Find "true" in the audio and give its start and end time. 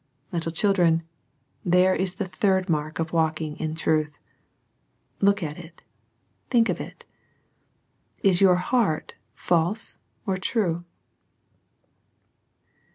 10.39-10.85